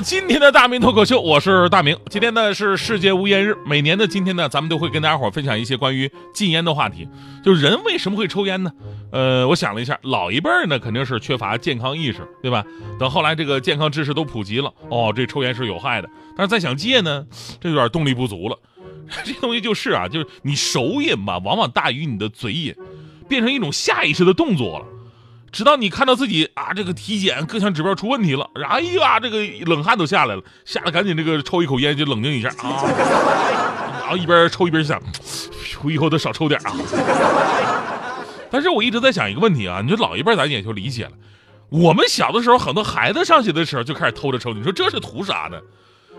[0.00, 1.96] 今天的大明脱口秀，我是大明。
[2.10, 7.08] 今天呢是世界无烟日，每年的今天呢，咱们都会跟大家伙分享一些关于禁烟的话题。
[7.42, 8.70] 就人为什么会抽烟呢？
[9.10, 12.64] 呃，我想了一下，老一辈儿呢肯定是缺乏健康意识，对吧？
[12.98, 16.08] 等后来这个健康知识都普及了，哦，这抽烟是有害的。
[16.36, 17.24] 但是再想戒呢，
[17.58, 18.58] 这有点动力不足了。
[19.24, 22.74] 这东西就是啊，就是你手瘾吧，往往大于你的嘴瘾，
[23.28, 24.86] 变成一种下意识的动作了。
[25.56, 32.84] 直到你看到自己啊，这个体检各项指标出问题了，哎呀，这个冷汗都下来了，吓得赶紧这个抽一口烟就冷静一下啊，
[34.02, 35.02] 然后一边抽一边想，
[35.82, 36.76] 我以后得少抽点啊。
[38.50, 41.12] 但是我一直在想一个问题啊，你说老一辈咱也就理解了，
[41.70, 45.58] 我们小的时候很多孩子上学的时候就开始偷着抽，你说这是图啥呢？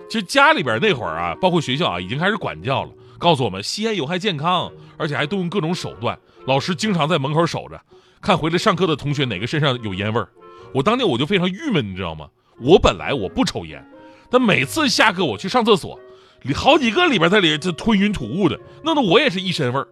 [0.09, 2.89] 其实家里边那会儿啊，包括学校啊，已经开始管教了，
[3.19, 6.17] 告诉我们吸烟有害健康，而且还动用各种手段。
[6.47, 7.79] 老师经常在门口守着，
[8.21, 10.27] 看回来上课的同学哪个身上有烟味儿。
[10.73, 12.27] 我当年我就非常郁闷，你知道吗？
[12.59, 13.85] 我本来我不抽烟，
[14.29, 15.99] 但每次下课我去上厕所，
[16.41, 19.87] 里好几个里边在里这吞云吐雾的，弄得我也是一身味儿。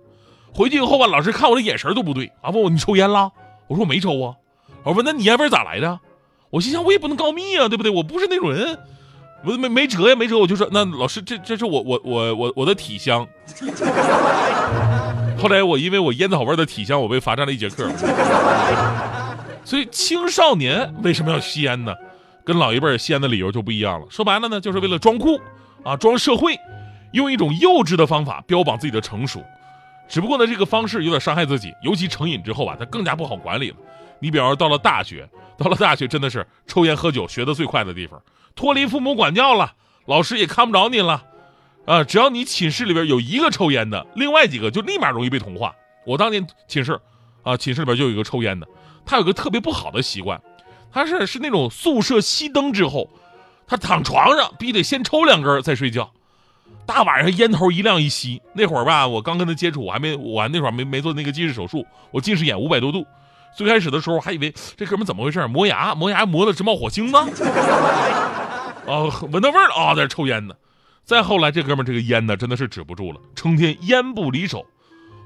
[0.54, 3.32] 回去以后吧，老师看我的眼神都不对啊，问我你抽烟了？
[3.68, 4.36] 我说我没抽啊。
[4.84, 6.00] 我说那你烟味咋来的？
[6.50, 7.92] 我心想我也不能告密啊，对不对？
[7.92, 8.78] 我不是那种人。
[9.44, 13.28] 我没没辙呀，没辙，我就说那老师，这这是我我我我我的体香。
[15.46, 17.88] 后来我因为我烟草味的体香，我被罚站了一节课。
[19.64, 21.94] 所以青少年为什么要吸烟呢？
[22.44, 24.08] 跟老一辈吸烟的理由就不一样了。
[24.10, 25.40] 说白了呢，就是为了装酷
[25.84, 26.58] 啊，装社会，
[27.12, 29.40] 用一种幼稚的方法标榜自己的成熟。
[30.10, 33.76] 只不过呢，这个方式有点伤害自己，尤其成瘾之后啊，他更加不好管理了。
[34.18, 35.30] 你比方说到了大学，
[35.60, 38.20] 到了大学真的是抽烟喝酒学的最快的地方。
[38.56, 39.74] 脱离父母管教了，
[40.08, 41.24] 老师也看不着你了，
[41.86, 45.76] 啊，只要你寝室里边有一个抽烟的，另外几个就立马容易被同化。
[46.06, 47.00] 我当年寝室，
[47.44, 48.68] 啊，寝室里边就有一个抽烟的，
[49.06, 50.42] 他有个特别不好的习惯，
[50.92, 53.08] 他是是那种宿舍熄灯之后，
[53.68, 56.12] 他躺床上必须得先抽两根再睡觉，
[56.88, 63.06] 大晚上烟头一亮一吸，那会儿吧，我刚跟他接触，我还没我那会儿没没做那个近视手术，我近视眼五百多度，
[63.56, 67.18] 最开始的时候还以为这哥们怎么回事，磨牙磨牙磨的直冒火星子。
[68.88, 70.56] 哦，闻到味儿了啊，在这抽烟呢。
[71.06, 74.66] 再后来，这哥们这个烟呢，真的是止不住了，成天烟不离手。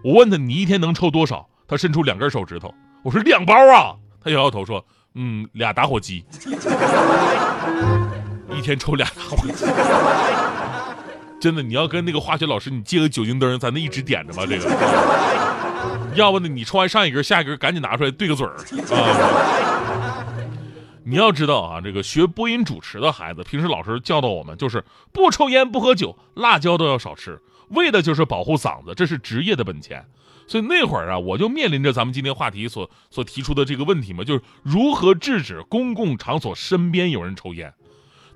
[0.04, 1.48] 我问他，你一天能抽多少？
[1.66, 2.76] 他伸出两根手指头。
[3.02, 3.96] 我说两包啊。
[4.22, 4.86] 他摇摇头说，
[5.16, 6.26] 嗯，俩打火机。
[8.54, 9.54] 一天抽俩打火机。
[11.40, 14.70] 真的，你要跟那个化学老师，你借个酒精灯，咱那一直点着吧，这个。
[16.16, 18.58] 要不呢，你抽完上一根，下一根赶紧拿出来对个嘴儿啊。
[21.10, 30.06] 你要知道啊，这个学播音主持的孩子，平时老师教导我们就是不抽烟不喝酒，辣椒都要少吃，为的就是保护嗓子，这是职业的本钱。
[30.46, 37.74] 所以那会儿啊，我就面临着咱们今天话题所所提出的这个问题嘛，就是如何制止公共场所身边有人抽烟。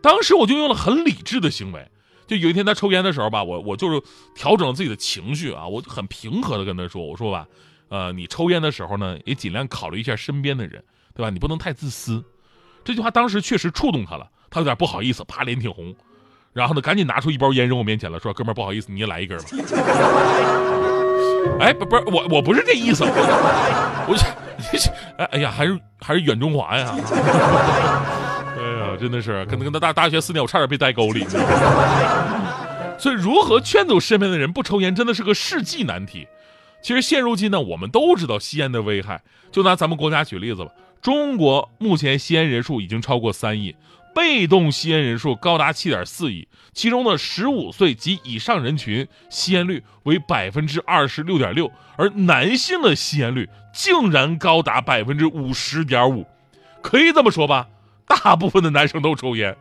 [0.02, 1.92] 当时我就用了很理智的行为，
[2.26, 4.02] 就有一天他抽烟的时候吧，我我就是
[4.34, 7.46] 调整了自己的情绪啊，我很平和的跟他说，我说吧，
[7.90, 11.30] 呃，你抽烟的时候呢，也尽量考虑一下身边的人，对吧？
[11.30, 12.24] 你不能太自私。
[12.84, 15.96] 这句话当时确实触动他了，他有点不好意思，啪脸挺红，
[16.52, 19.46] 然后呢，赶紧拿出一包烟扔我面前了，说：“哥们儿，不好意思，你也来一根吧。”
[21.60, 24.26] 哎，不不是我，我不是这意思，我这，
[25.18, 26.96] 哎哎呀，还是还是远中华呀！
[28.58, 31.26] 哎呀，真的是跟跟他大大学四年，我差点被带沟里。
[32.98, 36.28] 所以，如何劝走身边的人不抽烟，真的是个世纪难题。
[36.82, 40.72] 其实现如今呢，我们都知道吸烟的危害，就拿咱们国家举例子吧。
[41.04, 43.76] 中国目前吸烟人数已经超过三亿，
[44.16, 56.26] 被动吸烟人数高达七点四亿，其中的十五岁及以上人群吸烟率为百分之二十六点六，而男性的吸烟率竟然高达百分之五十点五，
[56.82, 57.68] 可以这么说吧，
[58.08, 59.54] 大部分的男生都抽烟。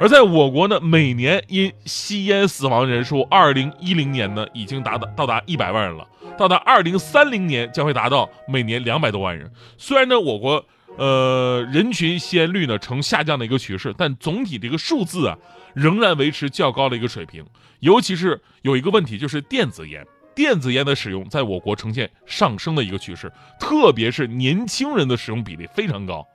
[0.00, 6.06] 而在我国呢，每年因吸烟死亡人数，二零一零年呢已经达到到达一百万人了，
[6.38, 9.50] 到达二零三零年将会达到每年两百多万人。
[9.76, 10.64] 虽然呢，我国
[10.96, 15.36] 呃人群吸烟率呢呈下降的一个趋势，但总体这个数字啊
[15.74, 17.44] 仍然维持较高的一个水平。
[17.80, 26.26] 尤其是有一个问题，就是电子烟，电子烟的使用在我国呈现上升的一个趋势，特别是年轻人的使用比例非常高。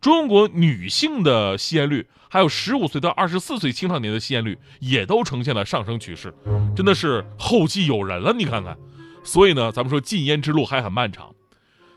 [0.00, 6.34] 中国女性的吸烟率，还有十五岁到二十四岁青少年的吸烟率，也都呈现了上升趋势，
[6.76, 8.32] 真的是后继有人了。
[8.36, 8.76] 你看看，
[9.24, 11.34] 所以呢，咱们说禁烟之路还很漫长。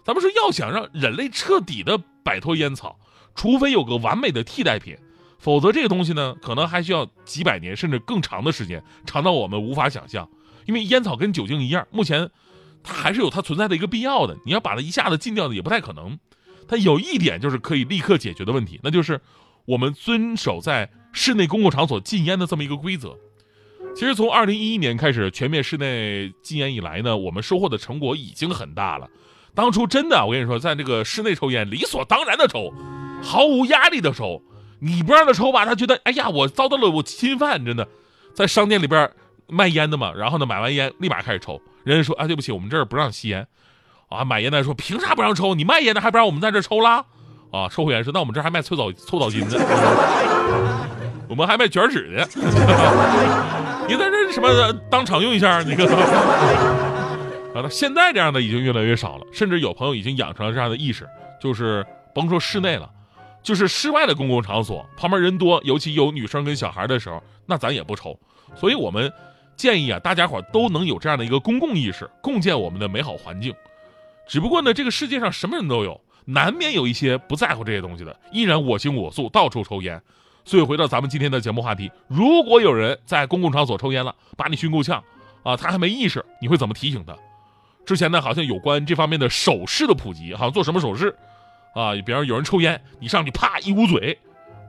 [0.03, 2.97] 咱们说要想让人类彻底的摆脱烟草，
[3.35, 4.97] 除非有个完美的替代品，
[5.37, 10.27] 否则这个东西呢，可能还需要几百年甚至更长的时间，长到我们无法想象。
[10.65, 12.29] 因为烟草跟酒精一样，目前
[12.81, 14.37] 它还是有它存在的一个必要的。
[14.45, 16.17] 你要把它一下子禁掉的也不太可能。
[16.67, 19.19] 它有一点就是可以立刻解决的问题，那就是
[19.65, 23.17] 我们遵守在室内公共场所禁烟的这么一个规则。
[23.97, 29.09] 其实从二零一一年开始全面室内禁烟以来呢，我们收获的成果已经很大了。
[29.55, 32.71] 当初真的，我跟你说，在这个室内抽烟，理所当然的抽，
[33.23, 34.39] 毫无压力的抽。
[34.77, 37.87] 你不让他抽吧，他觉得哎呀，我遭到了我侵犯，真的。
[38.35, 39.09] 在商店里边
[39.47, 41.59] 卖烟的嘛，然后呢，买完烟立马开始抽。
[41.83, 43.47] 人家说啊，对不起，我们这儿不让吸烟。
[44.09, 45.55] 啊，买烟的说凭啥不让抽？
[45.55, 47.03] 你卖烟的还不让我们在这抽啦？
[47.51, 49.57] 啊，售货员说那我们这还卖搓澡搓澡巾呢，
[51.27, 52.23] 我们还卖卷纸呢。
[53.87, 55.61] 你在这什么当场用一下？
[55.63, 55.85] 你个。
[57.55, 61.07] 啊，那现在这样的已经越来越少了，甚至有朋友已经养成了这样的意识，
[61.41, 62.89] 就是甭说室内了，
[63.41, 68.19] 就是室外的公共场所，旁边人多，尤其有女生跟小孩的时候，那咱也不抽。
[68.55, 69.11] 所以我们
[69.55, 73.53] 建议啊，大家伙都能有这样的一个公共意识，共建我们的美好环境。
[74.27, 79.99] 只不过呢，这个世界上什么人都有，难免有一些不在乎这些东西的，依然我行我素，到处抽烟。
[80.47, 85.03] 所以回到咱们今天的节目话题，如果有人在公共场所抽烟了，把你熏够呛，
[85.43, 87.13] 啊，他还没意识，你会怎么提醒他？
[87.85, 91.13] 之前呢，好像有关这方面的手势的普及，好像做什么手势，
[91.75, 94.17] 啊，比方有人抽烟，你上去啪一捂嘴，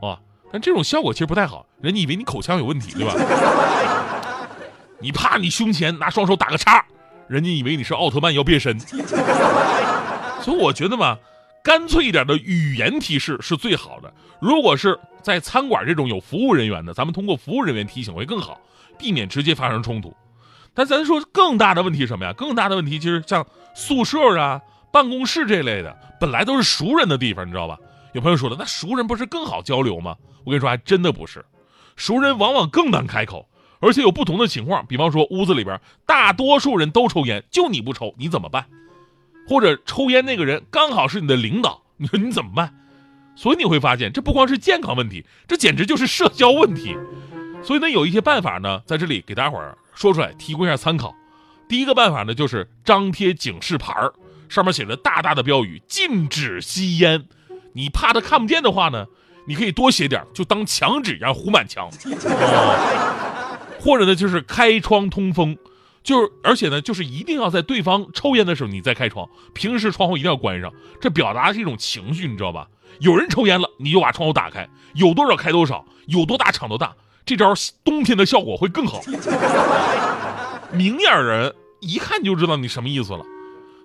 [0.03, 0.19] 啊，
[0.53, 3.15] 但这种效果其实不太好，人家以为你口腔有问题，对吧？
[4.99, 6.85] 你啪你胸前拿双手打个叉。
[7.29, 11.19] 人家以为你是奥特曼要变身，所以我觉得嘛，
[11.63, 14.13] 干脆一点的语言提示是最好的。
[14.41, 18.61] 如果是在餐馆这种有服务人员的，咱们通过服务人员提醒会更好，
[18.99, 20.15] 避免直接发生冲突。
[20.75, 22.33] 但咱说更大的问题什么呀？
[22.33, 24.61] 更大的问题其实像宿舍啊、
[24.93, 27.77] 办公室这类的，本来都是熟人的地方，你知道吧？
[28.15, 30.17] 有朋友说了，那熟人不是更好交流吗？
[30.45, 31.45] 我跟你说，还真的不是，
[31.97, 33.49] 熟人往往更难开口。
[33.81, 38.67] 而且有不同的情况，比方说屋子里边大多数人都抽烟，就你不抽，你怎么办？
[39.49, 42.75] 或者抽烟那个人刚好是你的领导， 你说你怎么办？
[43.35, 46.97] 所以你会发现，这不光是健康问题，这简直就是社交问题。
[47.63, 51.15] 所以呢，有一些办法呢，在这里给大伙儿说出来，提供一下参考。
[51.69, 54.13] 第一个办法呢，就是张贴警示牌儿，
[54.49, 57.25] 上面写着大大的标语：禁止吸烟。
[57.75, 59.07] 你怕他看不见的话呢，
[59.47, 61.89] 你可以多写点，就当墙纸一样糊满墙。
[63.81, 65.57] 或者呢，就是开窗通风，
[66.03, 70.73] 就是而且呢，就是一定要在对方抽烟的时候你再开窗，平时窗户一定要关上。
[71.01, 72.69] 这表达的是一种情绪，你知道吧？
[73.01, 76.95] 有人抽烟了，你就把窗户打开，有多少开多少，有多大敞多大。
[77.27, 77.53] 这招
[77.85, 79.01] 冬天的效果会更好。
[80.73, 83.25] 明眼人一看就知道你什么意思了。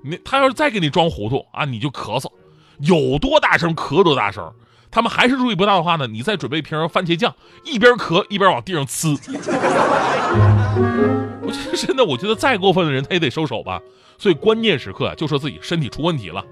[0.03, 2.31] 你他要是再给你装糊涂啊，你就咳嗽，
[2.79, 4.53] 有多大声咳多大声。
[4.93, 7.33] 他们还是注意不到的话呢，你再准备一瓶番茄酱，
[7.65, 9.17] 一边咳一边往地上呲。
[11.41, 13.81] 我觉得真的，我觉得再过分的人他也得收手吧。
[14.19, 16.45] 所以关键时刻就说自己身体出问题了。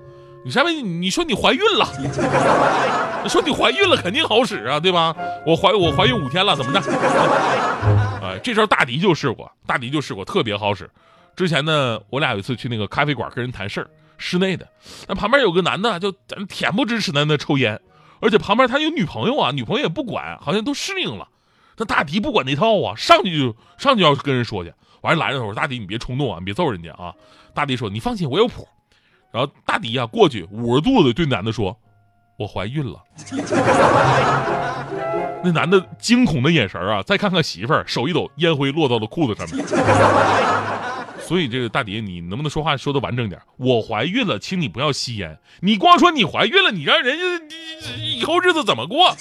[0.43, 1.87] 你下面你说你怀孕了，
[3.21, 5.15] 你说你怀孕了肯定好使啊，对吧？
[5.45, 6.81] 我怀我怀孕五天了，怎么的？
[8.25, 10.89] 哎，这招大迪就试过，大迪就试过，特别好使。
[11.35, 14.67] 之前呢，我俩有一次去那个咖啡馆跟人谈事儿，室内的，
[15.07, 16.11] 那旁边有个男的就
[16.49, 17.79] 恬不知耻的那抽烟。
[18.21, 21.27] 而且旁边他有女朋友啊，女朋友也不管，好像都适应了。
[21.75, 24.71] 他大迪不管那套啊，上去就上去要跟人说去。
[25.01, 27.11] 完拦着他说：“大迪，你别冲动啊，你别揍人家啊。”
[27.55, 28.67] 大迪说：“你放心，我有谱。”
[29.33, 31.75] 然后大迪呀过去捂着肚子对男的说
[32.37, 33.01] ：“我怀孕了。”
[35.43, 39.65] 那男的惊恐的眼神啊，再看看媳妇儿，手一抖，烟灰落到了裤子上面。
[41.31, 43.39] 所以这个大迪，你能不能说话说的完整点？
[43.55, 45.39] 我怀孕了，请你不要吸烟。
[45.61, 47.23] 你光说你怀孕了，你让人家
[47.95, 49.15] 以后日子怎么过？